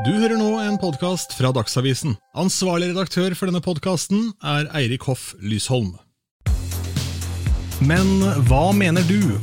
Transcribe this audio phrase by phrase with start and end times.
[0.00, 2.14] Du hører nå en podkast fra Dagsavisen.
[2.40, 5.90] Ansvarlig redaktør for denne podkasten er Eirik Hoff Lysholm.
[7.84, 8.08] Men
[8.48, 9.36] hva mener du?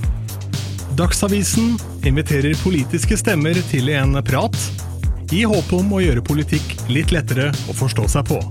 [0.97, 4.57] Dagsavisen inviterer politiske stemmer til en prat,
[5.29, 8.41] i håp om å gjøre politikk litt lettere å forstå seg på.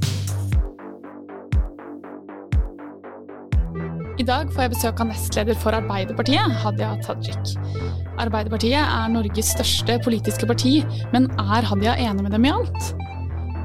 [4.28, 7.54] Dag får jeg besøk av nestleder for Arbeiderpartiet, Hadia Tajik.
[8.20, 10.78] Arbeiderpartiet er Norges største politiske parti,
[11.14, 12.90] men er Hadia enig med dem i alt?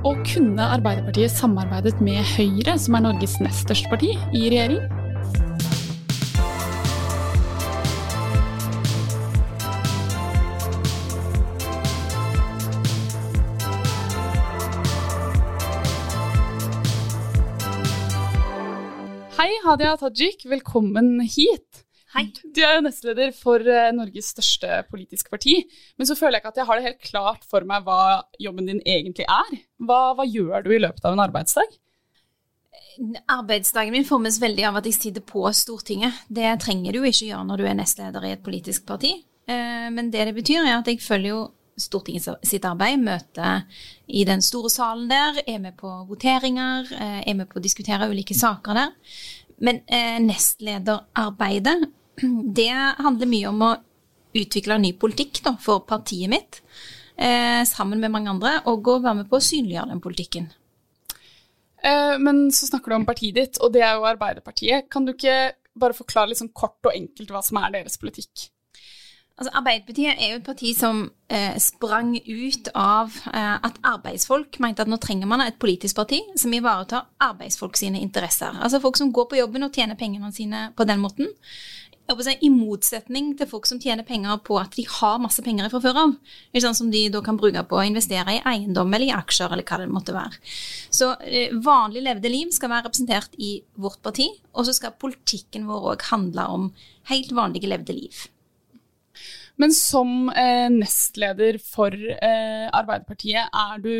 [0.07, 5.02] Og kunne Arbeiderpartiet samarbeidet med Høyre, som er Norges nest største parti, i regjering?
[19.43, 20.45] Hei, Hadia Tajik.
[20.47, 21.81] Velkommen hit.
[22.13, 22.29] Hei.
[22.55, 25.57] Du er jo nestleder for eh, Norges største politiske parti.
[25.99, 28.69] Men så føler jeg ikke at jeg har det helt klart for meg hva jobben
[28.69, 29.57] din egentlig er.
[29.83, 31.75] Hva, hva gjør du i løpet av en arbeidsdag?
[33.35, 36.23] Arbeidsdagen min formes veldig av at jeg sitter på Stortinget.
[36.31, 39.11] Det trenger du ikke gjøre når du er nestleder i et politisk parti.
[39.43, 43.63] Eh, Men det det betyr, er at jeg følger jo Stortinget sitt arbeid, møter
[44.05, 48.09] i den store salen der, er med på voteringer, eh, er med på å diskutere
[48.11, 48.91] ulike saker der.
[49.63, 51.89] Men eh, nestlederarbeidet,
[52.59, 53.71] det handler mye om å
[54.33, 56.59] utvikle ny politikk da, for partiet mitt,
[57.15, 60.49] eh, sammen med mange andre, og å være med på å synliggjøre den politikken.
[61.83, 64.89] Eh, Men så snakker du om partiet ditt, og det er jo Arbeiderpartiet.
[64.91, 68.49] Kan du ikke bare forklare sånn kort og enkelt hva som er deres politikk?
[69.33, 70.99] Altså, Arbeiderpartiet er jo et parti som
[71.33, 76.19] eh, sprang ut av eh, at arbeidsfolk mente at nå trenger man et politisk parti
[76.37, 78.53] som ivaretar arbeidsfolk sine interesser.
[78.61, 81.33] Altså folk som går på jobben og tjener pengene sine på den måten.
[82.13, 85.99] I motsetning til folk som tjener penger på at de har masse penger fra før
[86.01, 86.11] av.
[86.53, 89.63] Sånn Som de da kan bruke på å investere i eiendom eller i aksjer eller
[89.63, 90.37] hva det måtte være.
[90.91, 95.65] Så eh, vanlig levde liv skal være representert i vårt parti, og så skal politikken
[95.65, 96.69] vår òg handle om
[97.09, 98.27] helt vanlige levde liv.
[99.61, 103.93] Men som eh, nestleder for eh, Arbeiderpartiet, er du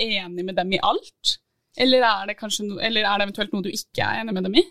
[0.00, 1.36] enig med dem i alt?
[1.76, 4.56] Eller er, det no eller er det eventuelt noe du ikke er enig med dem
[4.62, 4.64] i?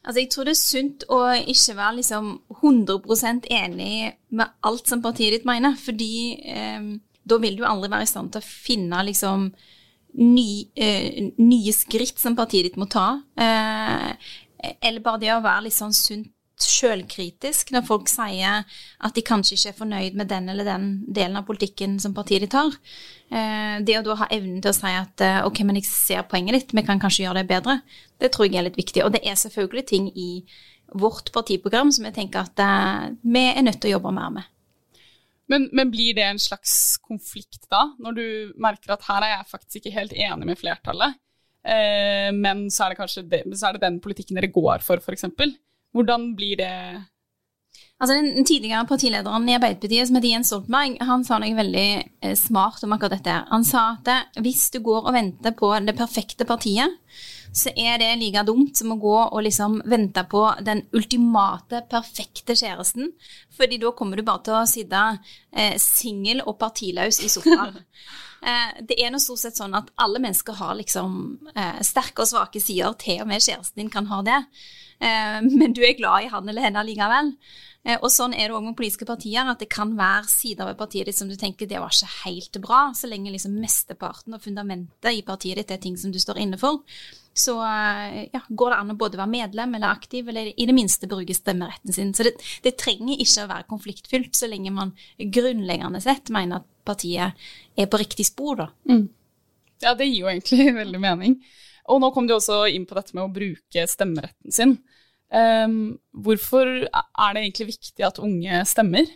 [0.00, 1.20] Altså, Jeg tror det er sunt å
[1.52, 2.30] ikke være liksom
[2.62, 3.92] 100% enig
[4.32, 6.88] med alt som partiet ditt mener, fordi eh,
[7.22, 9.50] da vil du aldri være i stand til å finne liksom
[10.18, 13.20] ny, eh, nye skritt som partiet ditt må ta.
[13.36, 14.30] Eh,
[14.80, 16.32] eller bare det å være litt sånn sunt
[16.66, 21.38] sjølkritisk når folk sier at de kanskje ikke er fornøyd med den eller den delen
[21.40, 22.76] av politikken som partiet de har.
[23.30, 26.26] Eh, det å da ha evnen til å si at eh, ok, men jeg ser
[26.28, 27.80] poenget ditt, vi kan kanskje gjøre det bedre,
[28.20, 29.04] det tror jeg er litt viktig.
[29.06, 30.30] Og det er selvfølgelig ting i
[30.98, 34.50] vårt partiprogram som jeg tenker at eh, vi er nødt til å jobbe mer med.
[35.50, 36.72] Men, men, blir det en slags
[37.02, 38.26] konflikt da, når du
[38.62, 41.16] merker at her er jeg faktisk ikke helt enig med flertallet,
[41.66, 45.26] eh, men så er, det kanskje det, er det den politikken dere går for, f.eks.?
[45.94, 46.74] Hvordan blir det
[48.00, 51.88] Altså Den tidligere partilederen i Arbeiderpartiet, som heter Jens Stoltenberg, han sa noe veldig
[52.24, 53.34] eh, smart om akkurat dette.
[53.50, 56.96] Han sa at eh, hvis du går og venter på det perfekte partiet,
[57.52, 62.56] så er det like dumt som å gå og liksom vente på den ultimate, perfekte
[62.56, 63.12] kjæresten.
[63.52, 65.04] Fordi da kommer du bare til å sitte
[65.52, 67.82] eh, singel og partiløs i sofaen.
[68.48, 71.18] eh, det er nå stort sett sånn at alle mennesker har liksom
[71.84, 72.96] sterke og svake sider.
[72.96, 74.40] Til og med kjæresten din kan ha det.
[75.00, 77.34] Eh, men du er glad i han eller henne likevel.
[77.80, 80.76] Eh, og sånn er det òg med politiske partier, at det kan være sider ved
[80.80, 84.44] partiet ditt som du tenker det var ikke helt bra, så lenge liksom mesteparten og
[84.44, 86.82] fundamentet i partiet ditt er ting som du står inne for.
[87.32, 90.76] Så eh, ja, går det an å både være medlem eller aktiv, eller i det
[90.76, 92.12] minste bruke stemmeretten sin.
[92.12, 92.34] Så det,
[92.66, 97.88] det trenger ikke å være konfliktfylt, så lenge man grunnleggende sett mener at partiet er
[97.88, 98.68] på riktig spor, da.
[98.90, 99.06] Mm.
[99.80, 101.40] Ja, det gir jo egentlig veldig mening.
[101.90, 104.78] Og nå kom du også inn på dette med å bruke stemmeretten sin.
[105.30, 109.10] Um, hvorfor er det egentlig viktig at unge stemmer?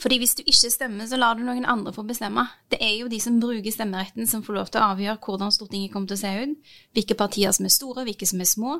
[0.00, 2.44] Fordi hvis du ikke stemmer, så lar du noen andre få bestemme.
[2.72, 5.92] Det er jo de som bruker stemmeretten som får lov til å avgjøre hvordan Stortinget
[5.92, 8.76] kommer til å se ut, hvilke partier som er store, hvilke som er små,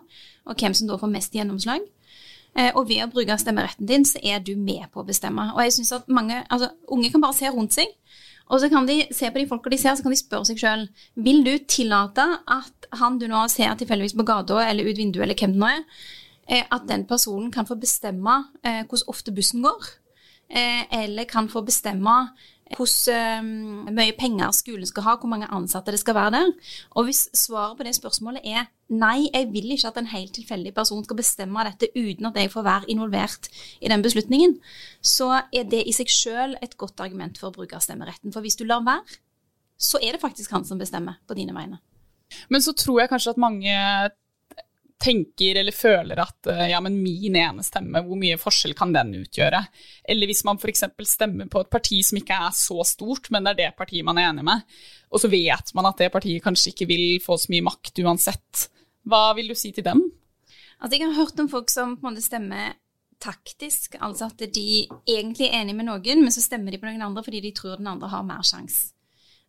[0.46, 1.86] og hvem som da får mest gjennomslag.
[2.58, 5.52] Eh, og ved å bruke stemmeretten din, så er du med på å bestemme.
[5.54, 7.92] Og jeg synes at mange, altså Unge kan bare se rundt seg,
[8.48, 10.62] og så kan de se på de folka de ser, så kan de spørre seg
[10.62, 10.86] sjøl
[11.22, 15.38] vil du tillate at han du nå ser tilfeldigvis på gata eller ut vinduet, eller
[15.38, 15.84] hvem det nå er,
[16.48, 19.92] eh, at den personen kan få bestemme eh, hvordan ofte bussen går?
[20.50, 22.16] Eh, eller kan få bestemme
[22.76, 26.52] hvor mye penger skolen skal ha, hvor mange ansatte det skal være der.
[26.94, 30.74] Og hvis svaret på det spørsmålet er nei, jeg vil ikke at en helt tilfeldig
[30.76, 33.50] person skal bestemme dette uten at jeg får være involvert
[33.80, 34.58] i den beslutningen,
[35.02, 38.32] så er det i seg sjøl et godt argument for å bruke stemmeretten.
[38.32, 39.20] For hvis du lar være,
[39.80, 41.80] så er det faktisk han som bestemmer på dine vegne.
[42.50, 43.74] Men så tror jeg kanskje at mange
[45.00, 49.14] tenker eller føler at eh, ja, men min ene stemme, hvor mye forskjell kan den
[49.22, 49.62] utgjøre?
[50.04, 50.84] Eller hvis man f.eks.
[51.08, 54.20] stemmer på et parti som ikke er så stort, men det er det partiet man
[54.20, 54.66] er enig med,
[55.10, 58.68] og så vet man at det partiet kanskje ikke vil få så mye makt uansett.
[59.08, 60.04] Hva vil du si til dem?
[60.80, 62.76] Altså, jeg har hørt om folk som på en måte stemmer
[63.20, 64.68] taktisk, altså at de
[65.08, 67.80] egentlig er enige med noen, men så stemmer de på noen andre fordi de tror
[67.80, 68.94] den andre har mer sjanse.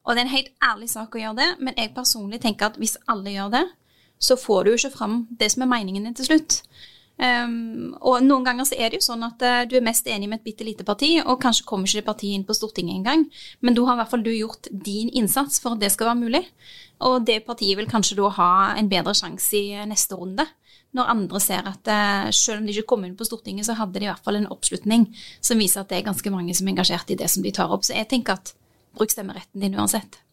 [0.02, 2.80] Og det er en helt ærlig sak å gjøre det, men jeg personlig tenker at
[2.82, 3.66] hvis alle gjør det,
[4.22, 6.62] så får du jo ikke fram det som er meningen din til slutt.
[7.22, 10.30] Um, og noen ganger så er det jo sånn at uh, du er mest enig
[10.30, 13.28] med et bitte lite parti, og kanskje kommer ikke det partiet inn på Stortinget engang,
[13.62, 16.22] men da har i hvert fall du gjort din innsats for at det skal være
[16.24, 16.42] mulig.
[17.06, 20.48] Og det partiet vil kanskje da ha en bedre sjanse i neste runde.
[20.98, 24.00] Når andre ser at uh, selv om de ikke kom inn på Stortinget, så hadde
[24.00, 25.06] de i hvert fall en oppslutning
[25.44, 27.70] som viser at det er ganske mange som er engasjert i det som de tar
[27.70, 27.86] opp.
[27.86, 28.56] Så jeg tenker at
[28.98, 30.24] bruk stemmeretten din uansett.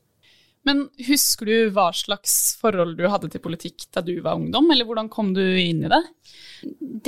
[0.66, 4.88] Men husker du hva slags forhold du hadde til politikk da du var ungdom, eller
[4.88, 6.02] hvordan kom du inn i det?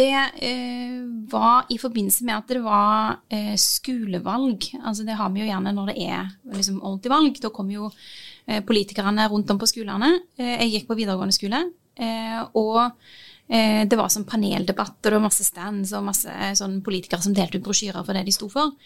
[0.00, 0.12] Det
[0.47, 1.00] eh,
[1.32, 4.70] var i forbindelse med at det var eh, skolevalg.
[4.85, 7.43] Altså det har vi jo gjerne når det er liksom, ordentlig valg.
[7.43, 10.12] Da kommer jo eh, politikerne rundt om på skolene.
[10.38, 11.64] Eh, jeg gikk på videregående skole,
[11.99, 16.81] eh, og eh, det var sånn paneldebatt, og det var masse stands og masse sånn
[16.87, 18.76] politikere som delte ut brosjyrer for det de sto for.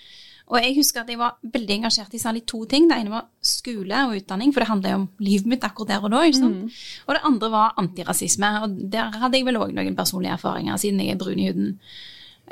[0.53, 2.89] Og jeg husker at jeg var veldig engasjert i særlig to ting.
[2.91, 6.05] Det ene var skole og utdanning, for det handla jo om livet mitt akkurat der
[6.05, 6.21] og da.
[6.49, 6.67] Mm.
[7.07, 8.51] Og det andre var antirasisme.
[8.65, 11.73] Og der hadde jeg vel òg noen personlige erfaringer, siden jeg er brun i huden.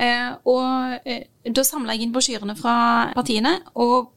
[0.01, 2.77] Eh, og eh, da samla jeg inn brosjyrene fra
[3.13, 4.13] partiene, og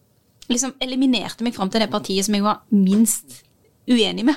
[0.47, 3.41] liksom eliminerte meg fram til det partiet som jeg var minst
[3.91, 4.35] uenig med.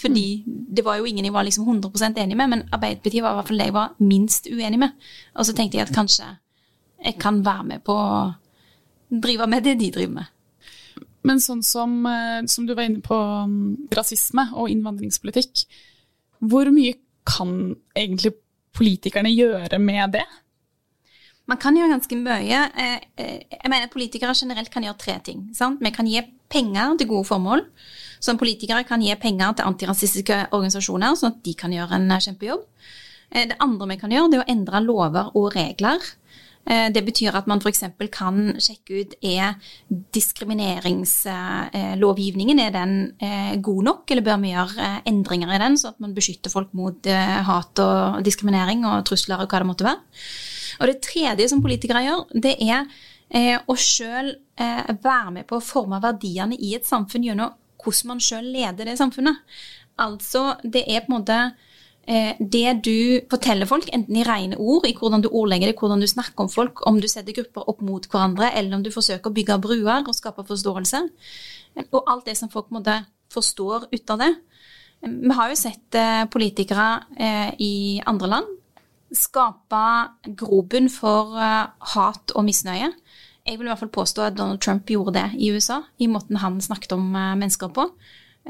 [0.00, 3.40] Fordi det var jo ingen jeg var liksom 100% enig med, men Arbeiderpartiet var i
[3.40, 4.96] hvert fall det jeg var minst uenig med.
[5.34, 6.24] Og så tenkte jeg at kanskje
[7.04, 8.34] jeg kan være med på å
[9.10, 10.36] drive med det de driver med.
[11.26, 15.64] Men sånn som, eh, som du var inne på, um, rasisme og innvandringspolitikk,
[16.40, 16.94] hvor mye
[17.28, 18.34] kan egentlig
[18.76, 20.24] politikerne gjøre med det?
[21.50, 22.60] Man kan gjøre ganske mye.
[22.78, 25.50] Eh, eh, jeg mener Politikere generelt kan gjøre tre ting.
[25.52, 25.80] Sant?
[25.82, 27.66] Vi kan gi penger til gode formål.
[28.20, 32.64] Som politikere kan gi penger til antirasistiske organisasjoner, sånn at de kan gjøre en kjempejobb.
[33.30, 36.00] Det andre vi kan gjøre, det er å endre lover og regler
[36.94, 37.82] det betyr at man f.eks.
[38.12, 39.54] kan sjekke ut er
[40.14, 45.86] diskrimineringslovgivningen er den eh, god nok, eller bør vi gjøre eh, endringer i den, så
[45.90, 47.00] at man beskytter folk mot
[47.46, 50.00] hat og diskriminering og trusler og hva det måtte være.
[50.80, 52.80] Og det tredje som politikere gjør, det er
[53.66, 54.28] å sjøl
[54.58, 59.00] være med på å forme verdiene i et samfunn gjennom hvordan man sjøl leder det
[59.00, 59.36] samfunnet.
[60.00, 61.69] Altså, det er på en måte Eh,
[62.10, 66.08] det du forteller folk, enten i rene ord, i hvordan du ordlegger det, hvordan du
[66.10, 69.36] snakker om folk, om du setter grupper opp mot hverandre, eller om du forsøker å
[69.36, 71.02] bygge bruer og skape forståelse,
[71.76, 72.96] eh, og alt det som folk måtte
[73.30, 74.30] forstår ut av det.
[75.04, 76.00] Eh, vi har jo sett
[76.32, 76.88] politikere
[77.62, 78.56] i andre land
[79.10, 79.84] skape
[80.38, 82.92] grobunn for hat og misnøye.
[83.46, 86.38] Jeg vil i hvert fall påstå at Donald Trump gjorde det i USA, i måten
[86.38, 87.88] han snakket om mennesker på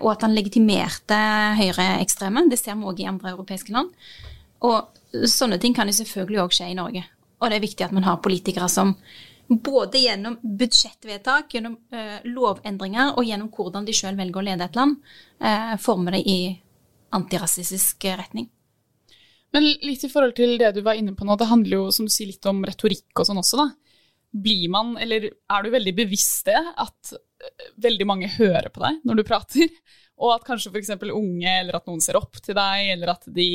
[0.00, 1.16] og at han legitimerte
[1.60, 2.46] høyreekstreme.
[2.50, 3.92] Det ser vi òg i andre europeiske land.
[4.66, 7.04] Og sånne ting kan jo selvfølgelig òg skje i Norge.
[7.40, 8.94] Og det er viktig at man har politikere som
[9.50, 14.78] både gjennom budsjettvedtak, gjennom uh, lovendringer og gjennom hvordan de sjøl velger å lede et
[14.78, 15.00] land,
[15.42, 16.40] uh, former det i
[17.16, 18.46] antirasistisk retning.
[19.50, 22.06] Men litt i forhold til det du var inne på nå, det handler jo som
[22.06, 23.70] du sier litt om retorikk og sånn også, da.
[24.30, 27.16] Blir man, eller er du veldig bevisst det, at
[27.80, 29.68] veldig mange hører på deg når du prater.
[30.20, 30.90] Og at kanskje f.eks.
[31.08, 33.46] unge, eller at noen ser opp til deg, eller at de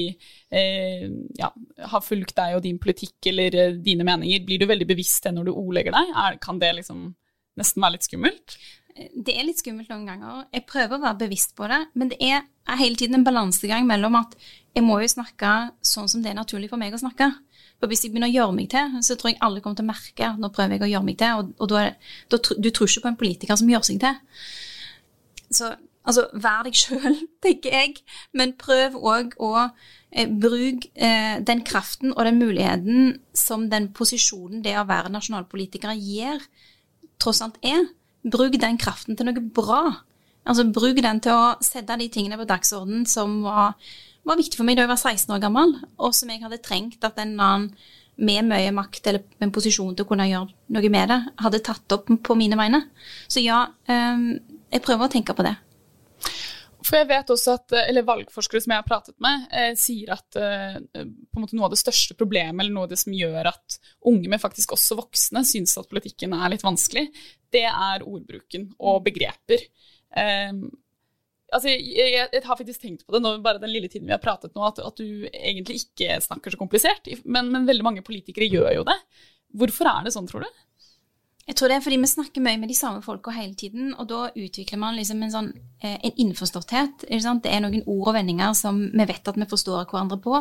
[0.50, 1.04] eh,
[1.38, 1.51] ja,
[1.92, 4.42] har fulgt deg og din politikk eller eh, dine meninger.
[4.48, 6.15] Blir du veldig bevisst det når du ordlegger deg?
[6.24, 7.12] Er, kan det liksom
[7.62, 8.58] nesten være litt skummelt?
[8.96, 10.46] Det er litt skummelt noen ganger.
[10.56, 12.46] Jeg prøver å være bevisst på det, men det er
[12.80, 14.34] hele tiden en balansegang mellom at
[14.75, 15.51] jeg må jo snakke
[15.86, 17.30] sånn som det er naturlig for meg å snakke.
[17.86, 19.92] For hvis jeg begynner å gjøre meg til, så tror jeg alle kommer til å
[19.92, 21.82] merke at nå prøver jeg å gjøre meg til, og, og da,
[22.34, 24.15] da, du tror ikke på en politiker som gjør seg til.
[25.54, 28.00] Så altså, vær deg sjøl, tenker jeg,
[28.34, 34.65] men prøv òg å eh, bruke eh, den kraften og den muligheten som den posisjonen
[34.65, 36.42] det å være nasjonalpolitiker gir,
[37.22, 37.86] tross alt er.
[38.25, 39.84] Bruk den kraften til noe bra.
[40.50, 43.77] Altså Bruk den til å sette de tingene på dagsordenen som var
[44.25, 47.05] var viktig for meg da jeg var 16 år gammel, og som jeg hadde trengt
[47.05, 47.70] at en annen
[48.15, 51.96] med mye makt eller en posisjon til å kunne gjøre noe med det, hadde tatt
[51.98, 52.86] opp på mine vegne.
[53.27, 54.29] Så ja, ehm,
[54.72, 55.55] jeg prøver å tenke på det.
[56.86, 60.38] For jeg vet også at, eller Valgforskere som jeg har pratet med, eh, sier at
[60.38, 63.50] eh, på en måte noe av det største problemet, eller noe av det som gjør
[63.50, 67.08] at unge, men faktisk også voksne, syns at politikken er litt vanskelig,
[67.51, 69.65] det er ordbruken og begreper.
[70.15, 70.53] Eh,
[71.54, 74.24] altså, jeg, jeg, har faktisk tenkt på det nå, bare den lille tiden vi har
[74.24, 78.50] pratet nå, at, at du egentlig ikke snakker så komplisert, men, men veldig mange politikere
[78.50, 78.98] gjør jo det.
[79.56, 80.62] Hvorfor er det sånn, tror du?
[81.46, 84.08] Jeg tror det er fordi vi snakker mye med de samme folka hele tiden, og
[84.10, 85.50] da utvikler man liksom en sånn
[85.84, 87.06] eh, en innforståtthet.
[87.06, 90.40] Det er noen ord og vendinger som vi vet at vi forstår hverandre på.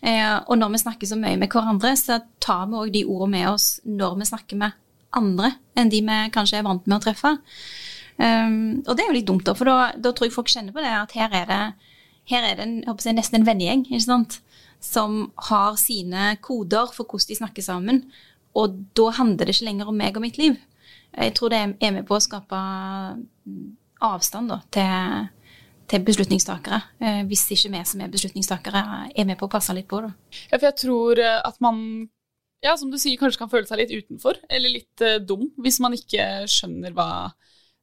[0.00, 3.34] Eh, og når vi snakker så mye med hverandre, så tar vi òg de ordene
[3.34, 4.80] med oss når vi snakker med
[5.20, 7.34] andre enn de vi kanskje er vant med å treffe.
[8.20, 10.74] Um, og det er jo litt dumt, da, for da, da, tror jeg folk kjenner
[10.76, 11.60] på det at her er det,
[12.28, 14.40] her er det en, jeg, nesten en vennegjeng ikke sant?
[14.80, 17.98] som har sine koder for hvordan de snakker sammen.
[18.56, 20.56] Og da handler det ikke lenger om meg og mitt liv.
[21.12, 22.60] Jeg tror det er med på å skape
[24.00, 25.26] avstand da, til,
[25.90, 26.80] til, beslutningstakere.
[27.02, 30.14] Eh, hvis ikke vi som er beslutningstakere, er med på å passe litt på Da.
[30.48, 32.08] Ja, for jeg tror eh, at man
[32.64, 35.78] ja, som du sier, kanskje kan føle seg litt utenfor, eller litt uh, dum, hvis
[35.80, 37.30] man ikke skjønner hva,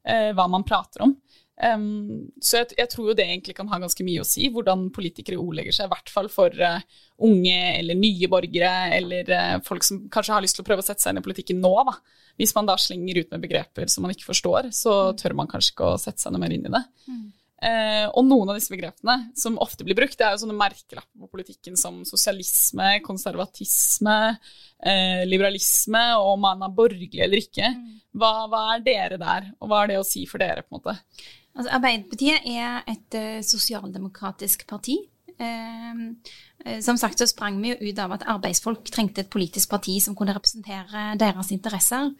[0.07, 1.15] uh, hva man prater om.
[1.57, 4.91] Um, så jeg, jeg, tror jo det egentlig kan ha ganske mye å si, hvordan
[4.93, 6.83] politikere ordlegger seg, i hvert fall for uh,
[7.25, 10.87] unge eller nye borgere, eller uh, folk som kanskje har lyst til å prøve å
[10.87, 11.73] sette seg inn i politikken nå.
[11.89, 11.95] Da.
[12.37, 15.17] Hvis man da slenger ut med begreper som man ikke forstår, så mm.
[15.23, 16.83] tør man kanskje ikke å sette seg noe mer inn i det.
[17.09, 17.25] Mm.
[17.57, 21.23] Uh, og noen av disse begrepene som ofte blir brukt, det er jo sånne merkelapper
[21.23, 24.17] på politikken som sosialisme, konservatisme,
[25.25, 27.71] liberalisme og om man er borgerlig eller ikke.
[27.73, 27.95] Mm.
[28.21, 30.61] Hva, hva, er dere der, og hva er det å si for dere?
[30.61, 30.93] på en måte?
[31.57, 34.99] Altså, Arbeiderpartiet er et uh, sosialdemokratisk parti.
[35.37, 36.13] Uh,
[36.83, 40.15] som sagt så sprang vi jo ut av at arbeidsfolk trengte et politisk parti som
[40.17, 42.11] kunne representere deres interesser.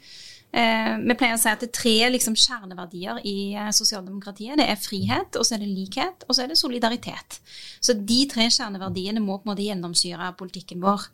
[0.47, 3.37] Uh, vi pleier å si at det er tre liksom, kjerneverdier i
[3.75, 4.55] sosialdemokratiet.
[4.61, 7.41] Det er frihet, og så er det likhet, og så er det solidaritet.
[7.83, 11.09] Så de tre kjerneverdiene må på en måte gjennomsyre politikken vår.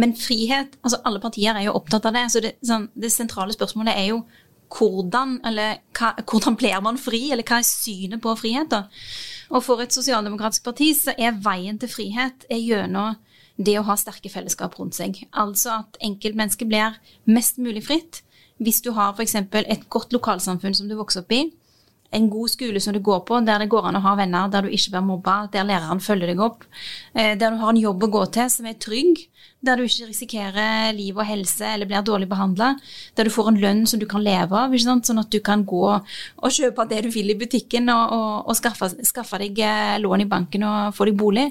[0.00, 2.22] Men frihet altså Alle partier er jo opptatt av det.
[2.32, 4.22] så det, sånn, det sentrale spørsmålet er jo
[4.72, 8.70] hvordan, eller hva, hvordan blir man fri, eller hva er synet på frihet?
[8.72, 8.86] da?
[9.50, 13.16] Og for et sosialdemokratisk parti så er veien til frihet gjennom
[13.56, 15.22] det å ha sterke fellesskap rundt seg.
[15.32, 16.98] Altså at enkeltmennesket blir
[17.30, 18.22] mest mulig fritt.
[18.60, 19.36] Hvis du har f.eks.
[19.36, 21.46] et godt lokalsamfunn som du vokser opp i,
[22.14, 24.66] en god skole som du går på, der det går an å ha venner, der
[24.66, 26.66] du ikke blir mobba, der læreren følger deg opp,
[27.14, 29.26] eh, der du har en jobb å gå til som er trygg,
[29.66, 32.74] der du ikke risikerer liv og helse eller blir dårlig behandla,
[33.16, 35.84] der du får en lønn som du kan leve av, sånn at du kan gå
[35.96, 40.26] og kjøpe det du vil i butikken og, og, og skaffe, skaffe, deg eh, lån
[40.26, 41.50] i banken og få deg bolig.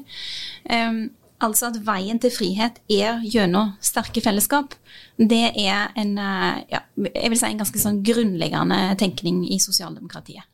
[0.70, 1.10] Um,
[1.44, 4.75] altså at veien til frihet er gjennom sterke fellesskap.
[5.18, 10.46] Det er en, eh, ja, jeg vil si en ganske sånn grunnleggende tenkning i sosialdemokratiet.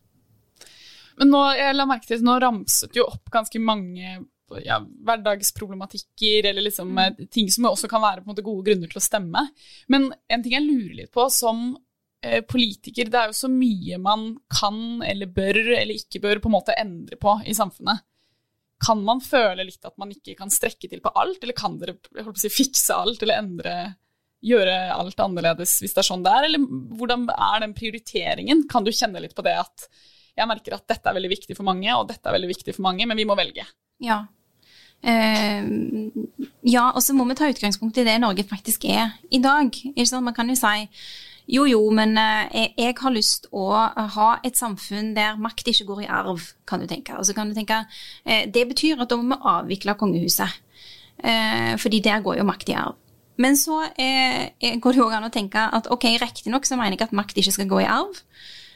[1.19, 4.21] Men nå, jeg la merke til, nå ramset jo opp ganske mange
[4.65, 7.00] ja, hverdagsproblematikker eller liksom, mm.
[7.00, 9.45] Eh, ting som også kan være måte, gode grunner til å stemme.
[9.91, 11.75] Men en ting jeg lurer litt på som
[12.25, 16.51] eh, politiker, det er jo så mye man kan eller bør eller ikke bør på
[16.51, 18.03] en måte endre på i samfunnet.
[18.81, 21.97] Kan man føle litt at man ikke kan strekke til på alt, eller kan dere
[22.39, 23.75] si, fikse alt eller endre
[24.41, 26.63] gjøre alt annerledes hvis det er sånn det er, eller
[26.97, 28.65] hvordan er den prioriteringen?
[28.71, 29.88] Kan du kjenne litt på det at
[30.38, 32.85] jeg merker at dette er veldig viktig for mange, og dette er veldig viktig for
[32.88, 33.65] mange, men vi må velge.
[34.01, 34.23] Ja.
[35.01, 35.65] Uh,
[36.65, 39.75] ja, og så må vi ta utgangspunkt i det Norge faktisk er i dag.
[40.21, 40.88] Man kan jo si
[41.48, 43.69] jo, jo, men uh, jeg, har lyst å
[44.15, 47.17] ha et samfunn der makt ikke går i arv, kan du tenke.
[47.17, 47.83] Og kan du tenke,
[48.25, 50.60] uh, Det betyr at da må vi avvikle kongehuset.
[51.77, 52.95] fordi der går jo makt i arv.
[53.38, 53.75] Men så
[54.81, 57.51] går det jo an å tenke at ok, riktignok så mener jeg at makt ikke
[57.51, 58.17] skal gå i arv.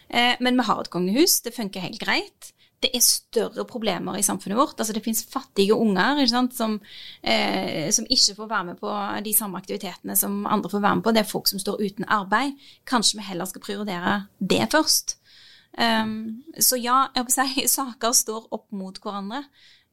[0.10, 2.51] Eh, men vi har et kongehus, det funker helt greit.
[2.84, 4.79] Det er større problemer i samfunnet vårt.
[4.79, 6.79] Altså Det finnes fattige unger ikke sant, som,
[7.24, 8.94] eh, som, ikke får være med på
[9.25, 11.13] de samme aktivitetene som andre får være med på.
[11.15, 12.60] Det er folk som står uten arbeid.
[12.86, 15.17] Kanskje vi heller skal prioritere det først.
[15.75, 19.44] Um, så ja, jeg si, saker står opp mot hverandre.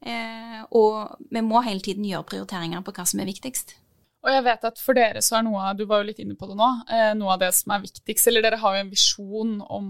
[0.03, 3.77] Eh, og vi må hele tiden gjøre prioriteringer på hva som er viktigst.
[4.23, 6.35] Og jeg vet at for dere så er noe av, du var jo litt inne
[6.39, 8.91] på det nå, eh, noe av det som er viktigst, eller dere har jo en
[8.91, 9.87] visjon om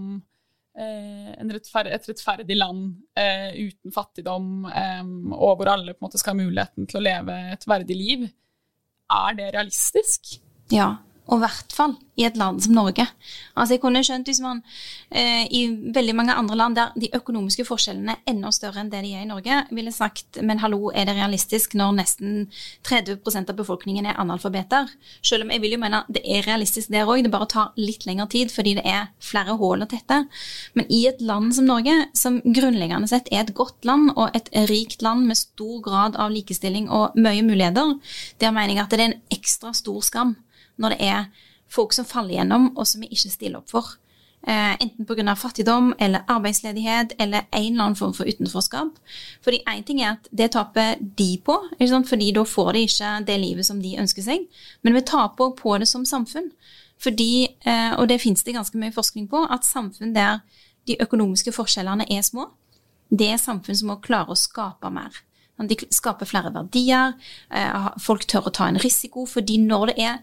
[0.78, 5.02] eh, rettfer et rettferdig land eh, uten fattigdom, eh,
[5.34, 8.28] og hvor alle på en måte skal ha muligheten til å leve et verdig liv.
[9.14, 10.38] Er det realistisk?
[10.72, 13.06] Ja, og i hvert fall i et land som Norge.
[13.56, 14.60] Altså jeg kunne skjønt hvis man
[15.08, 15.62] eh, i
[15.94, 19.24] veldig mange andre land der de økonomiske forskjellene er enda større enn det de er
[19.24, 22.44] i Norge, ville sagt men hallo, er det realistisk når nesten
[22.86, 24.92] 30% av befolkningen er analfabeter?
[25.24, 28.06] Selv om jeg vil jo mene det er realistisk der òg, det bare tar litt
[28.06, 30.26] lengre tid fordi det er flere hull å tette.
[30.76, 34.52] Men i et land som Norge, som grunnleggende sett er et godt land og et
[34.70, 37.96] rikt land med stor grad av likestilling og mye muligheter,
[38.38, 40.36] der mener jeg at det er en ekstra stor skam
[40.80, 43.94] når det er folk som faller gjennom, og som vi ikke stiller opp for.
[44.46, 45.36] Eh, enten pga.
[45.36, 48.98] fattigdom eller arbeidsledighet eller en eller annen form for utenforskap.
[49.42, 51.56] Fordi én ting er at det taper de på,
[52.06, 54.46] fordi da får de ikke det livet som de ønsker seg.
[54.82, 56.50] Men vi taper på det som samfunn.
[56.98, 60.40] Fordi, eh, og det finnes det ganske mye forskning på, at samfunn der
[60.86, 62.50] de økonomiske forskjellene er små,
[63.10, 65.10] det er samfunn som må klare å skape mer.
[65.58, 67.14] De skaper flere verdier,
[67.50, 70.18] eh, folk tør å ta en risiko, fordi når det er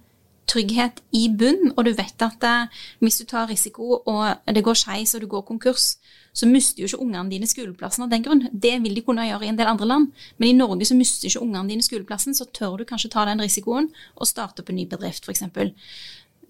[0.51, 4.77] trygghet i bunn, og du vet at eh, hvis du tar risiko og det går
[4.77, 5.95] skeis og du går konkurs,
[6.33, 8.45] så mister jo ikke ungene dine skoleplassen av den grunn.
[8.51, 11.29] Det vil de kunne gjøre i en del andre land, men i Norge så mister
[11.29, 14.79] ikke ungene dine skoleplassen, så tør du kanskje ta den risikoen og starte opp en
[14.79, 15.43] ny bedrift, f.eks.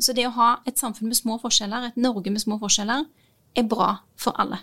[0.02, 3.06] Så det å ha et samfunn med små forskjeller, et Norge med små forskjeller,
[3.58, 4.62] er bra for alle.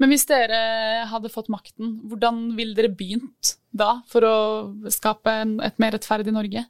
[0.00, 4.36] Men hvis dere hadde fått makten, hvordan ville dere begynt da for å
[4.90, 6.64] skape et mer rettferdig Norge?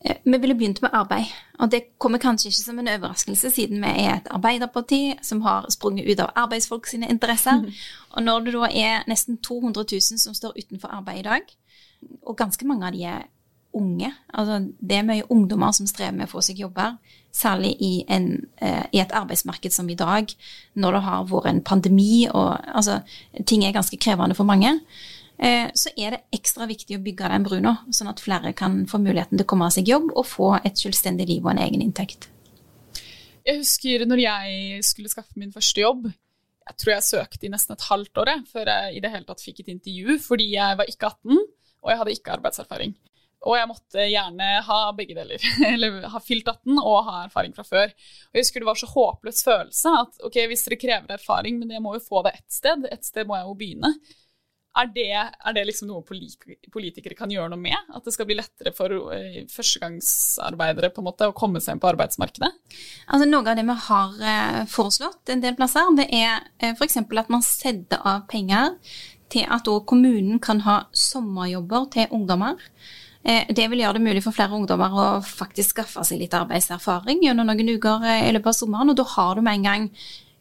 [0.00, 3.82] Eh, vi ville begynt med arbeid, og det kommer kanskje ikke som en overraskelse, siden
[3.82, 7.62] vi er et arbeiderparti som har sprunget ut av arbeidsfolk sine interesser.
[7.62, 7.72] Mm.
[8.10, 11.42] Og når det da er nesten 200 000 som står utenfor arbeid i dag,
[12.22, 13.26] og ganske mange av de er
[13.74, 16.96] unge, altså det er mye ungdommer som strever med å få seg jobber,
[17.34, 20.30] særlig i, en, eh, i et arbeidsmarked som i dag,
[20.74, 23.00] når det har vært en pandemi og altså
[23.46, 24.78] ting er ganske krevende for mange.
[25.38, 28.98] Eh, så er det ekstra viktig å bygge den brua, sånn at flere kan få
[29.02, 31.84] muligheten til å komme av seg jobb og få et selvstendig liv og en egen
[31.84, 32.30] inntekt.
[33.46, 36.08] Jeg husker når jeg skulle skaffe min første jobb.
[36.68, 39.40] Jeg tror jeg søkte i nesten et halvt år før jeg i det hele tatt
[39.40, 42.94] fikk et intervju, fordi jeg var ikke 18 og jeg hadde ikke arbeidserfaring.
[43.46, 45.42] Og jeg måtte gjerne ha begge deler.
[45.72, 47.92] Eller ha fylt 18 og ha erfaring fra før.
[47.94, 51.70] Og jeg husker det var så håpløs følelse at ok, hvis dere krever erfaring, men
[51.76, 53.92] jeg må jo få det ett sted, ett sted må jeg jo begynne.
[54.78, 57.76] Er det, er det liksom noe politikere kan gjøre noe med?
[57.94, 61.82] At det skal bli lettere for eh, førstegangsarbeidere på en måte å komme seg inn
[61.82, 62.50] på arbeidsmarkedet?
[63.08, 67.00] Altså Noe av det vi har eh, foreslått en del plasser, det er eh, f.eks.
[67.02, 68.76] at man setter av penger
[69.32, 72.56] til at kommunen kan ha sommerjobber til ungdommer.
[73.28, 77.50] Det vil gjøre det mulig for flere ungdommer å faktisk skaffe seg litt arbeidserfaring gjennom
[77.50, 79.90] noen uker i løpet av sommeren, og da har du med en gang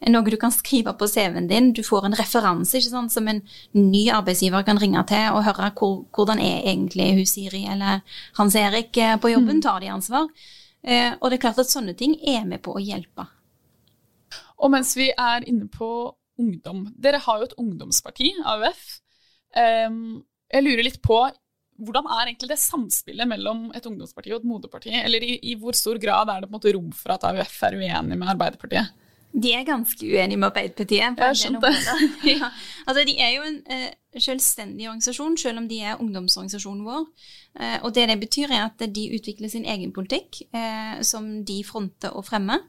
[0.05, 1.71] noe du kan skrive på CV-en din.
[1.73, 3.41] Du får en referanse ikke sant, som en
[3.73, 8.03] ny arbeidsgiver kan ringe til og høre hvor, hvordan er egentlig hun Siri eller
[8.38, 9.57] Hans Erik eh, på jobben.
[9.57, 9.63] Mm.
[9.65, 10.29] Tar de ansvar?
[10.83, 13.25] Eh, og det er klart at sånne ting er med på å hjelpe.
[14.62, 15.89] Og mens vi er inne på
[16.38, 18.81] ungdom Dere har jo et ungdomsparti, AUF.
[19.57, 21.17] Jeg lurer litt på
[21.81, 24.93] hvordan er egentlig det samspillet mellom et ungdomsparti og et moderparti?
[24.97, 27.57] Eller i, i hvor stor grad er det på en måte rom for at AUF
[27.65, 28.93] er uenig med Arbeiderpartiet?
[29.34, 31.18] De er ganske uenige med Arbeiderpartiet.
[31.20, 31.98] Jeg skjønte det.
[32.34, 32.50] ja.
[32.88, 37.04] altså, de er jo en eh, selvstendig organisasjon, selv om de er ungdomsorganisasjonen vår.
[37.60, 41.63] Eh, og det det betyr, er at de utvikler sin egen politikk, eh, som de
[41.63, 42.63] fronter og fremmer.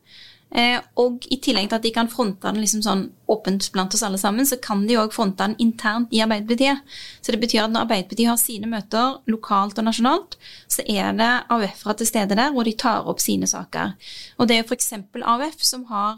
[0.49, 4.05] Eh, og i tillegg til at de kan fronte den liksom sånn åpent blant oss
[4.07, 6.81] alle sammen, så kan de òg fronte den internt i Arbeiderpartiet.
[7.21, 11.33] Så det betyr at når Arbeiderpartiet har sine møter lokalt og nasjonalt, så er det
[11.53, 13.92] AUF-ere til stede der, og de tar opp sine saker.
[14.38, 14.92] Og det er f.eks.
[15.21, 16.16] AUF som har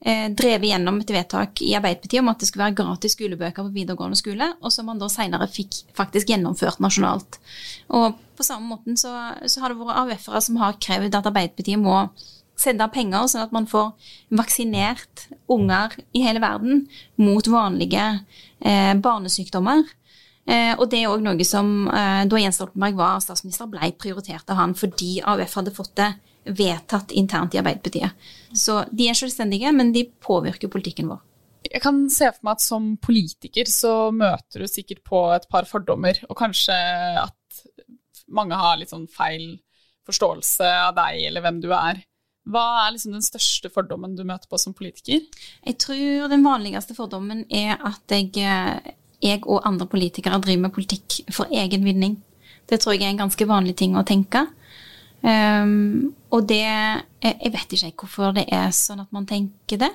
[0.00, 4.16] drevet gjennom et vedtak i Arbeiderpartiet om at det skulle være gratis skolebøker på videregående
[4.16, 7.36] skole, og som man da senere fikk faktisk gjennomført nasjonalt.
[7.92, 9.12] Og på samme måten så,
[9.44, 11.98] så har det vært AUF-ere som har krevd at Arbeiderpartiet må
[12.60, 13.92] sende penger, sånn at man får
[14.36, 16.86] vaksinert unger i hele verden
[17.20, 18.06] mot vanlige
[18.60, 19.84] eh, barnesykdommer.
[20.48, 24.48] Eh, og det er òg noe som eh, da Jens Stoltenberg var statsminister, ble prioritert
[24.50, 26.10] av han fordi AUF hadde fått det
[26.56, 28.28] vedtatt internt i Arbeiderpartiet.
[28.56, 31.20] Så de er selvstendige, men de påvirker politikken vår.
[31.70, 35.68] Jeg kan se for meg at som politiker så møter du sikkert på et par
[35.68, 36.76] fordommer, og kanskje
[37.20, 37.64] at
[38.32, 39.58] mange har litt sånn feil
[40.08, 42.00] forståelse av deg eller hvem du er.
[42.50, 45.22] Hva er liksom den største fordommen du møter på som politiker?
[45.66, 48.32] Jeg tror den vanligste fordommen er at jeg,
[49.20, 52.18] jeg og andre politikere driver med politikk for egen vinning.
[52.68, 54.46] Det tror jeg er en ganske vanlig ting å tenke.
[55.20, 59.90] Um, og det Jeg vet ikke hvorfor det er sånn at man tenker det.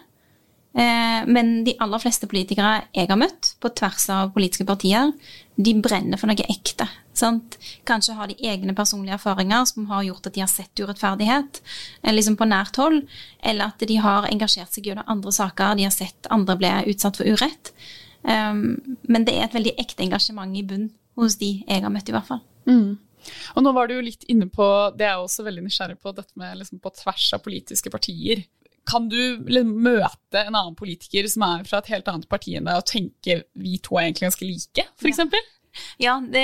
[0.76, 5.14] Eh, men de aller fleste politikere jeg har møtt, på tvers av politiske partier,
[5.56, 6.88] de brenner for noe ekte.
[7.16, 7.56] Sant?
[7.88, 11.62] Kanskje har de egne personlige erfaringer som har gjort at de har sett urettferdighet
[12.04, 13.06] eh, liksom på nært hold,
[13.40, 17.22] eller at de har engasjert seg gjennom andre saker, de har sett andre bli utsatt
[17.22, 17.72] for urett.
[18.26, 22.10] Um, men det er et veldig ekte engasjement i bunn hos de jeg har møtt,
[22.10, 22.42] i hvert fall.
[22.66, 22.98] Mm.
[23.56, 26.14] Og nå var du jo litt inne på, det er jeg også veldig nysgjerrig på,
[26.18, 28.44] dette med liksom på tvers av politiske partier.
[28.86, 29.18] Kan du
[29.50, 32.90] liksom møte en annen politiker som er fra et helt annet parti enn deg, og
[32.90, 35.24] tenke vi to er egentlig ganske like, f.eks.?
[35.26, 35.46] Ja.
[36.00, 36.44] Ja, det,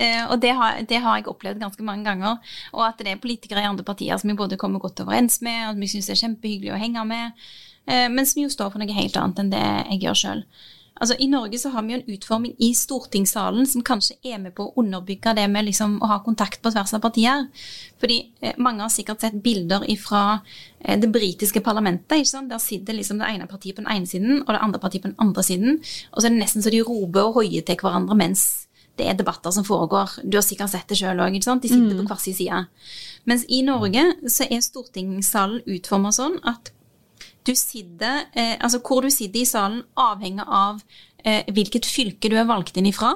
[0.00, 2.38] eh, og det har, det har, jeg opplevd ganske mange ganger.
[2.72, 5.66] Og at det er politikere i andre partier som vi både kommer godt overens med,
[5.66, 7.44] og som vi syns er kjempehyggelig å henge med,
[7.84, 10.42] eh, men som jo står for noe helt annet enn det jeg gjør sjøl.
[10.94, 14.54] Altså, I Norge så har vi jo en utforming i stortingssalen som kanskje er med
[14.54, 17.48] på å underbygge det med liksom, å ha kontakt på tvers av partier.
[17.98, 20.22] Fordi eh, mange har sikkert sett bilder fra
[20.78, 22.20] eh, det britiske parlamentet.
[22.20, 22.52] ikke sant?
[22.52, 25.10] Der sitter liksom det ene partiet på den ene siden og det andre partiet på
[25.10, 25.80] den andre siden.
[26.12, 28.46] Og så er det nesten så de roper og hoier til hverandre mens
[28.94, 30.20] det er debatter som foregår.
[30.22, 31.34] Du har sikkert sett det sjøl òg.
[31.34, 32.04] De sitter mm.
[32.04, 32.60] på hver sin side.
[33.26, 36.70] Mens i Norge så er stortingssalen utforma sånn at
[37.46, 40.82] du sitter, eh, altså hvor du sitter i salen, avhenger av
[41.24, 43.14] eh, hvilket fylke du er valgt inn ifra.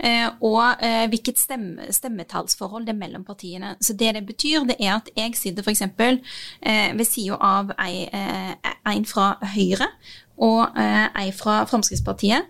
[0.00, 3.74] Eh, og eh, hvilket stemme, stemmetallsforhold det er mellom partiene.
[3.84, 5.82] Så det det betyr, det er at jeg sitter f.eks.
[5.82, 8.54] Eh, ved sida av ei, eh,
[8.94, 9.90] en fra Høyre
[10.40, 12.48] og eh, ei fra Fremskrittspartiet.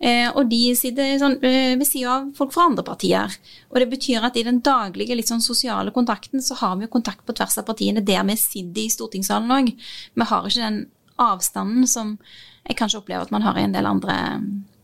[0.00, 3.34] Eh, og de sitter sånn, eh, ved siden av folk fra andre partier.
[3.68, 7.26] Og det betyr at i den daglige sånn sosiale kontakten så har vi jo kontakt
[7.26, 9.74] på tvers av partiene der vi sitter i stortingssalen òg.
[10.14, 12.18] Vi har ikke den avstanden som
[12.66, 14.14] jeg kanskje opplever at man har i en del andre,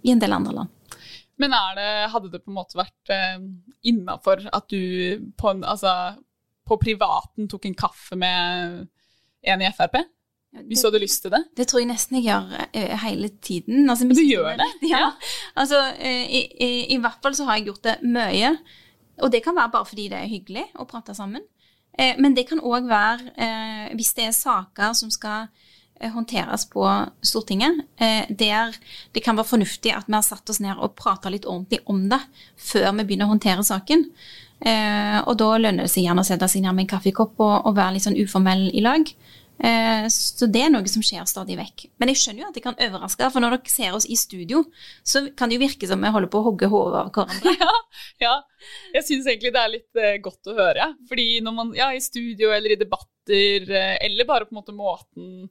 [0.05, 0.69] en del andre land.
[1.39, 3.41] Men det, hadde det på en måte vært eh,
[3.89, 6.17] innafor at du på, altså,
[6.67, 8.87] på privaten tok en kaffe med
[9.47, 9.99] en i Frp?
[10.65, 11.43] Hvis du hadde lyst til det?
[11.57, 13.91] Det tror jeg nesten jeg gjør uh, hele tiden.
[13.91, 14.71] Altså, du gjør det?
[14.89, 15.03] Ja.
[15.03, 15.11] ja.
[15.57, 18.57] Altså, uh, i, i, i, hvert fall så har jeg gjort det mye.
[19.25, 21.45] Og det kan være bare fordi det er hyggelig å prate sammen.
[21.97, 25.49] Uh, men det kan òg være hvis det er saker som skal
[25.97, 26.83] håndteres på
[27.25, 27.79] Stortinget,
[28.29, 28.75] der
[29.17, 32.03] det kan være fornuftig at vi har satt oss ned og prata litt ordentlig om
[32.11, 32.19] det
[32.61, 34.05] før vi begynner å håndtere saken.
[35.25, 37.79] og da lønner det seg gjerne å sette seg ned med en kaffekopp og, og
[37.79, 39.09] være litt sånn uformell i lag.
[39.57, 41.87] Eh, så det er noe som skjer stadig vekk.
[42.01, 44.63] Men jeg skjønner jo at det kan overraske, for når dere ser oss i studio,
[45.07, 47.57] så kan det jo virke som vi holder på å hogge hodet av hverandre.
[47.67, 47.73] Ja,
[48.21, 48.35] ja.
[48.93, 50.91] jeg syns egentlig det er litt uh, godt å høre.
[51.09, 54.77] Fordi når man, ja, i studio eller i debatter, uh, eller bare på en måte
[54.77, 55.47] måten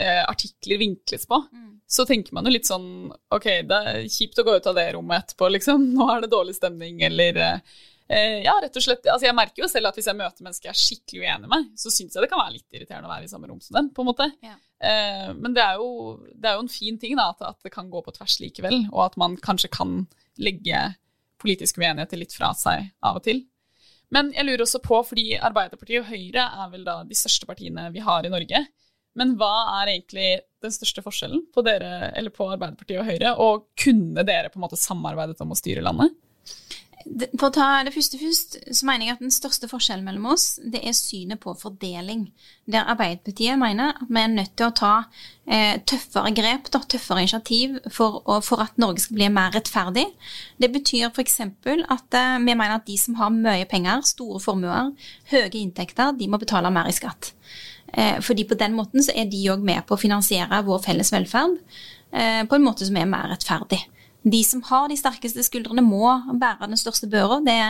[0.00, 1.80] artikler vinkles på, mm.
[1.90, 4.84] så tenker man jo litt sånn Ok, det er kjipt å gå ut av det
[4.94, 5.82] rommet etterpå, liksom.
[5.98, 7.58] Nå er det dårlig stemning, eller Eh,
[8.10, 9.04] ja, rett og slett.
[9.06, 11.68] Altså, jeg merker jo selv at hvis jeg møter mennesker jeg er skikkelig uenig med,
[11.78, 13.92] så syns jeg det kan være litt irriterende å være i samme rom som dem,
[13.94, 14.26] på en måte.
[14.42, 14.56] Ja.
[14.80, 17.72] Eh, men det er, jo, det er, jo, en fin ting da, at, at, det
[17.74, 20.02] kan gå på tvers likevel, og at man kanskje kan
[20.40, 20.82] legge
[21.40, 23.44] politiske uenigheter litt fra seg av og til.
[24.10, 27.86] Men jeg lurer også på, fordi Arbeiderpartiet og Høyre er vel da de største partiene
[27.94, 28.64] vi har i Norge.
[29.18, 30.28] Men hva er egentlig
[30.62, 34.78] den største forskjellen på, dere, på Arbeiderpartiet og Høyre, og kunne dere på en måte
[34.80, 36.16] samarbeidet om å styre landet?
[37.08, 40.58] For å ta det første først, så mener jeg at den største forskjellen mellom oss,
[40.60, 42.26] det er synet på fordeling.
[42.68, 44.92] Der Arbeiderpartiet mener at vi er nødt til å ta
[45.48, 50.04] eh, tøffere grep, da, tøffere initiativ, for, å, for, at Norge skal bli mer rettferdig.
[50.60, 51.38] Det betyr f.eks.
[51.40, 54.90] at eh, vi mener at de som har mye penger, store formuer,
[55.32, 57.32] høye inntekter, de må betale mer i skatt.
[57.94, 61.14] Eh, fordi på den måten så er de òg med på å finansiere vår felles
[61.16, 61.56] velferd
[62.12, 63.80] eh, på en måte som er mer rettferdig
[64.22, 66.04] de som har de sterkeste skuldrene, må
[66.40, 67.40] bære den største børa.
[67.44, 67.60] Det,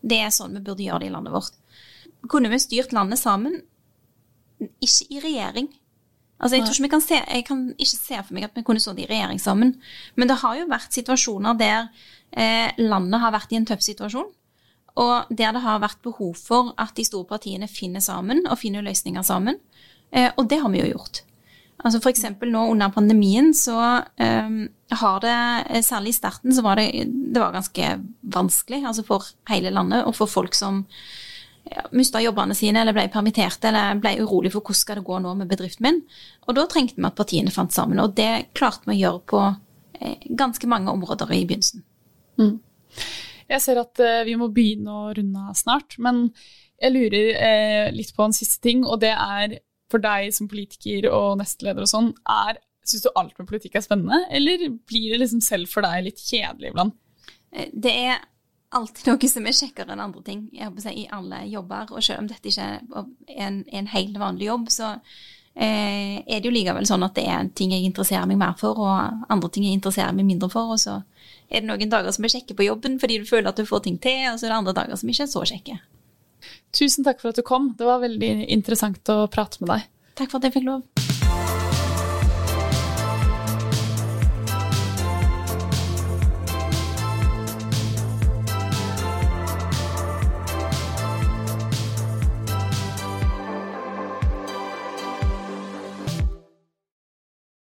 [0.00, 1.58] det, er sånn vi burde gjøre det i landet vårt.
[2.30, 3.60] Kunne vi styrt landet sammen?
[4.58, 5.68] Ikke i regjering.
[6.38, 8.64] Altså, jeg, tror ikke vi kan se, jeg kan ikke se for meg at vi
[8.66, 9.74] kunne stått i regjering sammen.
[10.14, 11.88] Men det har jo vært situasjoner der
[12.30, 14.30] eh, landet har vært i en tøff situasjon.
[14.98, 18.86] Og der det har vært behov for at de store partiene finner sammen og finner
[18.86, 19.58] løsninger sammen.
[20.10, 21.22] Eh, og det har vi jo gjort.
[21.78, 22.24] Altså F.eks.
[22.42, 24.58] nå under pandemien så um,
[24.90, 25.38] har det,
[25.70, 27.92] eh, særlig i starten, så var det, det var ganske
[28.34, 30.82] vanskelig altså for hele landet og for folk som
[31.70, 35.20] ja, mista jobbene sine eller ble permitterte eller ble urolig for hvordan skal det gå
[35.22, 36.02] nå med bedriften min.
[36.48, 39.44] Og da trengte vi at partiene fant sammen, og det klarte vi å gjøre på
[40.00, 41.84] eh, ganske mange områder i begynnelsen.
[42.40, 42.56] Mm.
[43.48, 46.26] Jeg ser at eh, vi må begynne å runde av snart, men
[46.78, 49.58] jeg lurer eh, litt på en siste ting, og det er
[49.92, 53.82] for deg som politiker og nestleder og sånn, er Syns du alt med politikk er
[53.84, 56.94] spennende, eller blir det liksom selv for deg litt kjedelig iblant?
[57.52, 58.22] Eh, det er
[58.76, 61.90] alltid noe som er kjekkere enn andre ting jeg håper si, i alle jobber.
[61.92, 66.48] Og selv om dette ikke er en, en helt vanlig jobb, så eh, er det
[66.48, 69.68] jo likevel sånn at det er ting jeg interesserer meg mer for, og andre ting
[69.68, 70.72] jeg interesserer meg mindre for.
[70.76, 71.00] Og så
[71.48, 73.84] er det noen dager som er kjekke på jobben fordi du føler at du får
[73.84, 75.80] ting til, og så er det andre dager som ikke er så kjekke.
[76.74, 77.72] Tusen takk for at du kom.
[77.78, 79.92] Det var veldig interessant å prate med deg.
[80.18, 81.07] Takk for at jeg fikk lov.